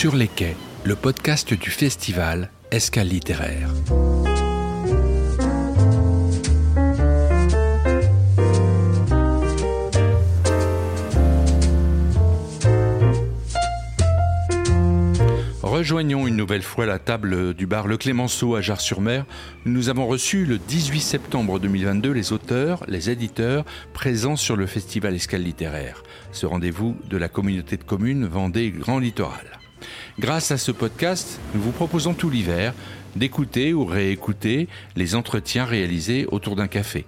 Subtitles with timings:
[0.00, 3.68] Sur les quais, le podcast du festival Escale littéraire.
[15.62, 19.26] Rejoignons une nouvelle fois la table du bar Le Clémenceau à Jars-sur-Mer.
[19.66, 25.14] Nous avons reçu le 18 septembre 2022 les auteurs, les éditeurs présents sur le festival
[25.14, 29.59] Escale littéraire, ce rendez-vous de la communauté de communes Vendée Grand Littoral.
[30.18, 32.74] Grâce à ce podcast, nous vous proposons tout l'hiver
[33.16, 37.06] d'écouter ou réécouter les entretiens réalisés autour d'un café.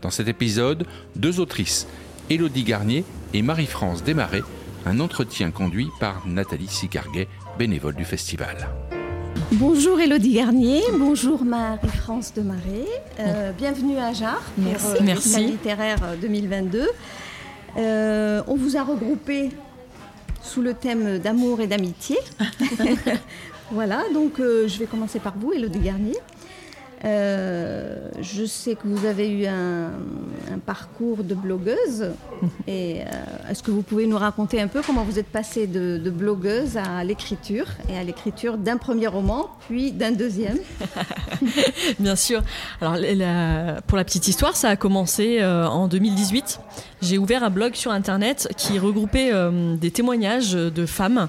[0.00, 1.86] Dans cet épisode, deux autrices,
[2.30, 4.42] Élodie Garnier et Marie-France Desmarais,
[4.86, 7.28] un entretien conduit par Nathalie Sicarguet,
[7.58, 8.68] bénévole du festival.
[9.52, 12.86] Bonjour Elodie Garnier, bonjour Marie-France de Marais,
[13.20, 15.46] euh, bienvenue à Jarre merci, pour euh, merci.
[15.46, 16.88] littéraire 2022.
[17.76, 19.50] Euh, on vous a regroupé
[20.42, 22.18] sous le thème d'amour et d'amitié.
[23.70, 26.18] voilà, donc je vais commencer par vous Elodie Garnier.
[27.04, 29.90] Euh, je sais que vous avez eu un,
[30.64, 32.12] parcours de blogueuse.
[32.68, 35.98] Et euh, est-ce que vous pouvez nous raconter un peu comment vous êtes passée de,
[36.10, 40.58] blogueuse à l'écriture et à l'écriture d'un premier roman, puis d'un deuxième?
[41.98, 42.42] Bien sûr.
[42.80, 42.96] Alors,
[43.86, 46.60] pour la petite histoire, ça a commencé euh, en 2018.
[47.02, 49.32] J'ai ouvert un blog sur Internet qui regroupait
[49.76, 51.28] des témoignages de femmes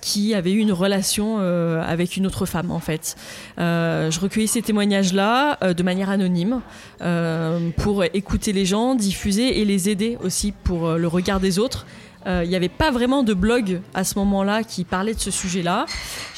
[0.00, 3.16] qui avaient eu une relation avec une autre femme, en fait.
[3.58, 6.60] je recueillais ces témoignages là euh, de manière anonyme
[7.00, 11.58] euh, pour écouter les gens, diffuser et les aider aussi pour euh, le regard des
[11.58, 11.86] autres.
[12.26, 15.86] Il n'y avait pas vraiment de blog à ce moment-là qui parlait de ce sujet-là.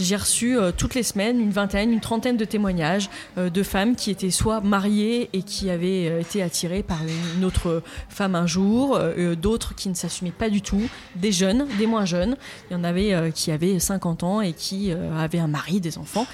[0.01, 4.31] J'ai reçu toutes les semaines une vingtaine, une trentaine de témoignages de femmes qui étaient
[4.31, 6.98] soit mariées et qui avaient été attirées par
[7.37, 8.98] une autre femme un jour,
[9.41, 10.83] d'autres qui ne s'assumaient pas du tout,
[11.14, 12.36] des jeunes, des moins jeunes.
[12.70, 16.27] Il y en avait qui avaient 50 ans et qui avaient un mari, des enfants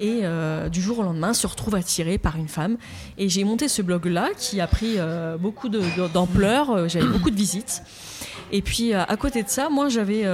[0.00, 2.76] et euh, du jour au lendemain se retrouve attiré par une femme.
[3.16, 7.36] Et j'ai monté ce blog-là qui a pris euh, beaucoup d'ampleur, euh, j'avais beaucoup de
[7.36, 7.82] visites.
[8.52, 10.24] Et puis à côté de ça, moi j'avais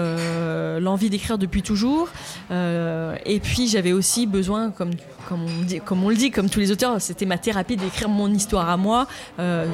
[0.80, 2.08] l'envie d'écrire depuis toujours.
[2.50, 4.90] et puis j'avais aussi besoin, comme,
[5.28, 8.76] comme, on le dit, comme tous les auteurs, c'était ma thérapie d'écrire mon histoire à
[8.76, 9.06] moi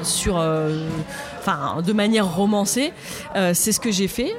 [0.03, 2.93] sur, de manière romancée.
[3.35, 4.33] C'est ce que j'ai fait.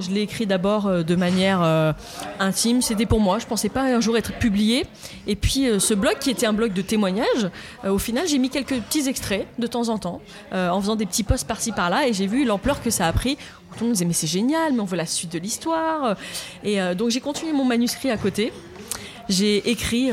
[0.00, 1.92] Je l'ai écrit d'abord euh, de manière euh,
[2.38, 4.86] intime, c'était pour moi, je pensais pas un jour être publié.
[5.26, 7.50] Et puis euh, ce blog qui était un blog de témoignages,
[7.84, 10.20] au final j'ai mis quelques petits extraits de temps en temps,
[10.52, 13.36] en faisant des petits posts par-ci par-là, et j'ai vu l'ampleur que ça a pris.
[13.36, 16.16] Tout le monde disait mais c'est génial, mais on veut la suite de l'histoire.
[16.64, 18.52] Et donc j'ai continué mon manuscrit à côté.
[19.28, 20.10] J'ai écrit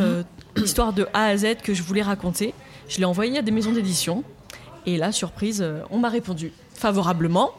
[0.55, 2.53] l'histoire de A à Z que je voulais raconter.
[2.87, 4.23] Je l'ai envoyé à des maisons d'édition.
[4.85, 7.51] Et là, surprise, on m'a répondu favorablement.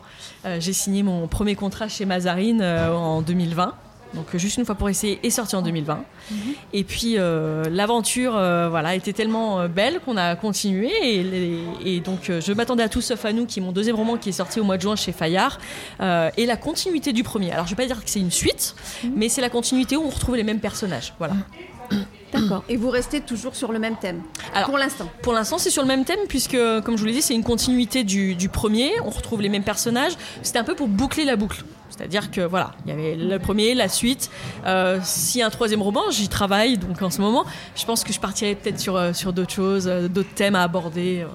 [0.45, 3.75] Euh, j'ai signé mon premier contrat chez Mazarine euh, en 2020.
[4.15, 6.05] Donc euh, juste une fois pour essayer est sorti en 2020.
[6.31, 6.37] Mhm.
[6.73, 10.91] Et puis l'aventure voilà était tellement belle qu'on a continué
[11.85, 14.31] et, donc je m'attendais à tout sauf à nous qui est mon deuxième roman qui
[14.31, 15.59] est sorti au mois de juin chez Fayard
[16.01, 17.53] et la continuité du premier.
[17.53, 19.13] Alors je vais pas dire que c'est une suite, mhm.
[19.17, 21.15] mais c'est la continuité où on retrouve les mêmes personnages.
[21.19, 21.35] Voilà.
[22.33, 22.65] D'accord.
[22.69, 24.23] Et vous restez toujours sur le même thème
[24.55, 27.13] Alors, Pour l'instant Pour l'instant, c'est sur le même thème, puisque, comme je vous l'ai
[27.13, 28.93] dit, c'est une continuité du, premier.
[29.05, 30.13] On retrouve les mêmes personnages.
[30.43, 31.65] C'était un peu pour boucler la boucle.
[31.91, 34.31] C'est-à-dire que voilà, il y avait le premier, la suite.
[34.67, 37.45] Euh, si un troisième roman, j'y travaille, donc en ce moment,
[37.75, 40.63] je pense que je partirai peut-être sur, euh, sur d'autres choses, euh, d'autres thèmes à
[40.63, 41.27] aborder.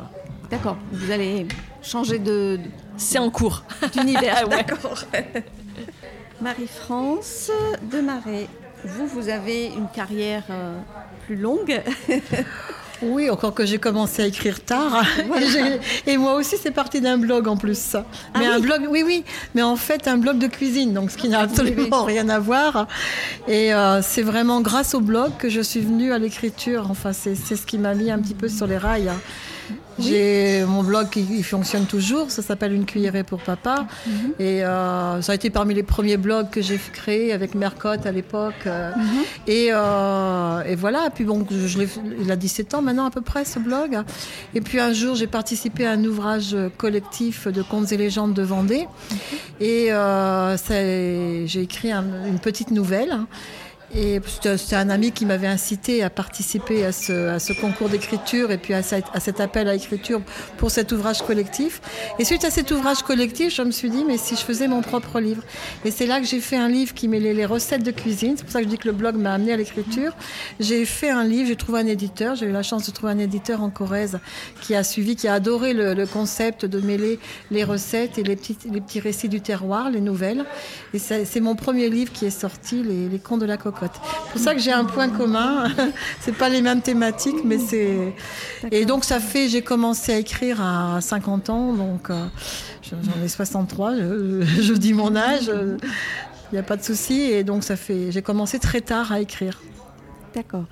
[0.51, 0.77] D'accord.
[0.91, 1.47] Vous allez
[1.81, 2.59] changer de.
[2.97, 3.63] C'est en cours.
[3.93, 5.05] D'univers, d'accord.
[6.41, 7.51] Marie-France
[7.91, 8.47] de Marais.
[8.83, 10.77] Vous, vous avez une carrière euh,
[11.25, 11.81] plus longue.
[13.03, 15.03] Oui, encore que j'ai commencé à écrire tard.
[16.07, 17.95] Et, moi aussi, c'est parti d'un blog en plus.
[17.95, 18.05] Ah
[18.37, 19.23] mais un blog, oui, oui.
[19.55, 22.37] Mais en fait, un blog de cuisine, donc ce qui n'a ah, absolument rien à
[22.37, 22.87] voir.
[23.47, 26.87] Et euh, c'est vraiment grâce au blog que je suis venue à l'écriture.
[26.91, 29.11] Enfin, c'est ce qui m'a mis un petit peu sur les rails.
[29.99, 30.03] Hein.
[30.03, 33.87] J'ai mon blog qui fonctionne toujours, ça s'appelle Une cuillerée pour papa.
[34.05, 34.33] Mhm.
[34.39, 38.11] Et euh, ça a été parmi les premiers blogs que j'ai créés avec Mercotte à
[38.11, 38.53] l'époque.
[38.65, 39.03] Euh, mhm.
[39.49, 41.79] euh, et, voilà, puis bon, je,
[42.19, 43.97] il a 17 ans maintenant à peu près ce blog.
[44.53, 48.43] Et puis un jour, j'ai participé à un ouvrage collectif de contes et légendes de
[48.43, 48.87] Vendée.
[49.59, 49.89] Et
[51.45, 53.17] j'ai écrit une petite nouvelle.
[53.93, 58.73] Et c'était un ami qui m'avait incité à participer à ce, concours d'écriture et puis
[58.73, 60.21] à, cet appel à écriture
[60.57, 61.81] pour cet ouvrage collectif.
[62.17, 64.81] Et suite à cet ouvrage collectif, je me suis dit, mais si je faisais mon
[64.81, 65.43] propre livre?
[65.83, 68.35] Et c'est là que j'ai fait un livre qui mêlait les recettes de cuisine.
[68.37, 70.13] C'est pour ça que je dis que le blog m'a amené à l'écriture.
[70.61, 72.35] J'ai fait un livre, j'ai trouvé un éditeur.
[72.35, 74.19] J'ai eu la chance de trouver un éditeur en Corrèze
[74.61, 77.19] qui a suivi, qui a adoré le, concept de mêler
[77.51, 80.45] les recettes et les petits, récits du terroir, les nouvelles.
[80.93, 83.80] Et c'est mon premier livre qui est sorti, Les, les Contes de la Cocotte.
[83.81, 85.69] C'est pour ça que j'ai un point commun.
[86.21, 88.13] c'est pas les mêmes thématiques, mais c'est.
[88.71, 92.25] Et donc ça fait, j'ai commencé à écrire à 50 ans, donc euh,
[92.83, 93.95] j'en ai 63.
[93.97, 97.21] Je, dis mon âge, il n'y a pas de souci.
[97.21, 99.59] Et donc ça fait, j'ai commencé très tard à écrire.
[100.33, 100.63] D'accord.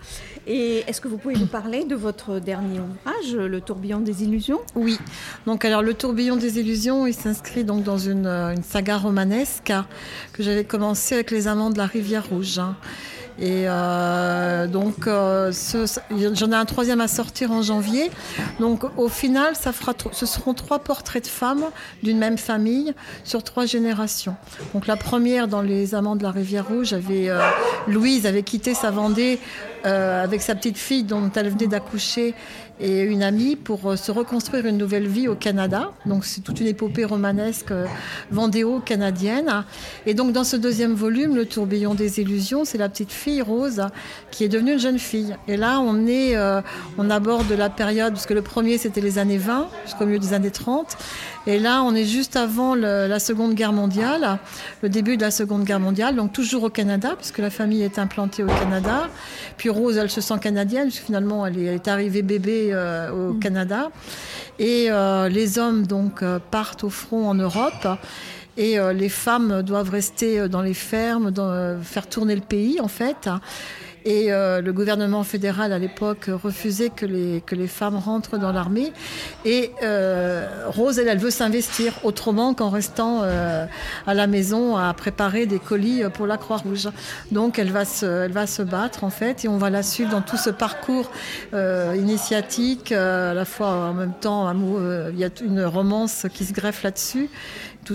[0.47, 4.61] Et est-ce que vous pouvez nous parler de votre dernier ouvrage, Le tourbillon des illusions?
[4.75, 4.97] Oui.
[5.45, 9.73] Donc alors le tourbillon des illusions, il s'inscrit donc dans une, une, saga romanesque
[10.31, 12.61] que j'avais commencé avec les amants de la rivière rouge.
[13.41, 15.51] Et euh, donc, euh,
[16.33, 18.11] j'en ai un troisième à sortir en janvier.
[18.59, 21.63] Donc, au final, ça fera, ce seront trois portraits de femmes
[22.03, 22.93] d'une même famille
[23.23, 24.35] sur trois générations.
[24.73, 27.39] Donc, la première, dans Les Amants de la Rivière Rouge, avait, euh,
[27.87, 29.39] Louise avait quitté sa Vendée
[29.83, 32.35] avec sa petite fille dont elle venait d'accoucher
[32.79, 35.91] et une amie pour euh, se reconstruire une nouvelle vie au Canada.
[36.05, 37.85] Donc c'est toute une épopée romanesque euh,
[38.31, 39.65] vendéo-canadienne.
[40.05, 43.83] Et donc dans ce deuxième volume, Le tourbillon des illusions, c'est la petite fille Rose
[44.31, 45.35] qui est devenue une jeune fille.
[45.47, 46.61] Et là, on est, euh,
[46.97, 50.33] on aborde la période, parce que le premier c'était les années 20 jusqu'au milieu des
[50.33, 50.97] années 30.
[51.47, 54.37] Et là, on est juste avant la Seconde Guerre mondiale,
[54.83, 57.97] le début de la Seconde Guerre mondiale, donc toujours au Canada, puisque la famille est
[57.97, 59.09] implantée au Canada.
[59.57, 63.39] Puis Rose, elle se sent canadienne, puisque finalement, elle est, arrivée bébé euh, au mm.
[63.39, 63.91] Canada.
[64.57, 67.87] Et euh, les hommes, donc, euh, partent au front en Europe.
[68.57, 71.31] Et les femmes doivent rester dans les fermes,
[71.81, 73.29] faire tourner le pays, en fait.
[74.05, 78.51] Et euh, le gouvernement fédéral à l'époque refusait que les, que les femmes rentrent dans
[78.51, 78.93] l'armée.
[79.45, 83.65] Et euh, Rose, elle, elle veut s'investir autrement qu'en restant euh,
[84.07, 86.89] à la maison à préparer des colis pour la Croix-Rouge.
[87.31, 90.11] Donc elle va, se, elle va se battre en fait et on va la suivre
[90.11, 91.11] dans tout ce parcours
[91.53, 96.83] initiatique, à la fois en même temps il y a une romance qui se greffe
[96.83, 97.29] là-dessus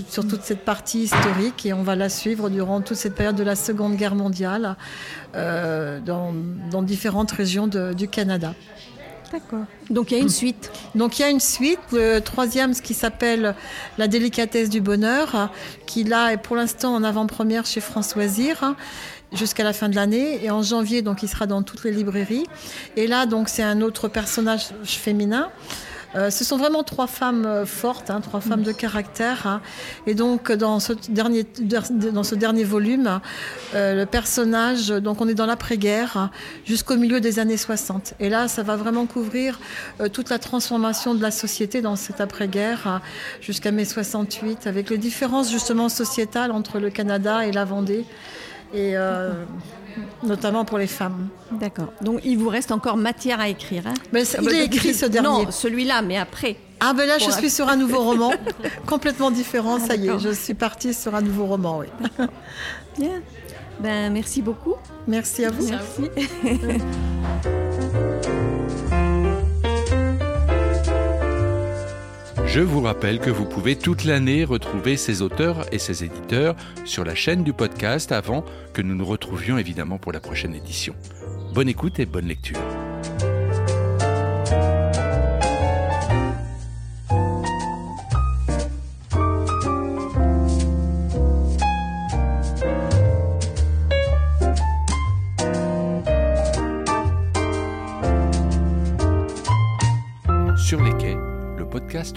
[0.09, 3.45] sur toute cette partie historique et on va la suivre durant toute cette période de
[3.45, 4.77] la Seconde Guerre mondiale
[5.35, 8.55] euh, dans, différentes régions du Canada.
[9.33, 9.65] D'accord.
[9.91, 10.71] Donc il y a une suite.
[10.95, 11.81] Donc il y a une suite.
[11.93, 13.55] Le troisième, ce qui s'appelle
[13.99, 15.51] La délicatesse du bonheur,
[15.87, 18.75] qui là est pour l'instant en avant-première chez Françoisir
[19.33, 20.45] jusqu'à la fin de l'année.
[20.45, 22.45] Et en janvier, donc il sera dans toutes les librairies.
[22.97, 25.51] Et là, donc c'est un autre personnage féminin.
[26.17, 29.47] Euh, ce sont vraiment trois femmes euh, fortes, hein, trois femmes de caractère.
[29.47, 29.61] Hein.
[30.07, 33.21] Et donc, dans ce dernier, dans ce dernier volume,
[33.75, 36.31] euh, le personnage, donc on est dans l'après-guerre
[36.65, 38.15] jusqu'au milieu des années 60.
[38.21, 39.59] Et là, ça va vraiment couvrir
[40.13, 43.01] toute la transformation de la société dans cette après-guerre
[43.41, 48.05] jusqu'à mai 68, avec les différences justement sociétales entre le Canada et la Vendée.
[48.73, 48.95] Et
[50.23, 51.29] notamment pour les femmes.
[51.53, 51.93] D'accord.
[52.01, 53.87] Donc il vous reste encore matière à écrire.
[53.87, 55.29] Hein mais il est écrit ce dernier.
[55.29, 56.57] Non, celui-là, mais après.
[56.81, 58.33] Ah ben là, je suis sur un nouveau roman,
[58.87, 59.79] complètement différent.
[59.79, 61.79] ça y est, je suis partie sur un nouveau roman.
[61.79, 61.87] Oui.
[62.99, 63.23] Bien.
[63.81, 64.75] Ben merci beaucoup.
[65.07, 65.69] Merci à vous.
[65.69, 66.11] Merci.
[72.55, 76.55] Je vous rappelle que vous pouvez toute l'année retrouver ces auteurs et ces éditeurs
[76.85, 80.95] sur la chaîne du podcast avant que nous nous retrouvions évidemment pour la prochaine édition.
[81.53, 82.61] Bonne écoute et bonne lecture.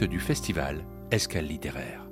[0.06, 2.06] Du festival Escale littéraire.